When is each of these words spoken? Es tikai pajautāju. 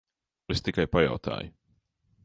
Es 0.55 0.63
tikai 0.69 0.87
pajautāju. 0.95 1.55